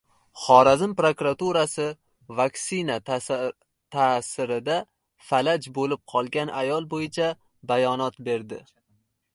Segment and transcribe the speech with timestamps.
[0.43, 1.85] Xorazm prokuraturasi
[2.39, 4.79] vaksina ta’sirida
[5.29, 7.31] falaj bo‘lib qolgan ayol bo‘yicha
[7.75, 8.65] bayonot berdi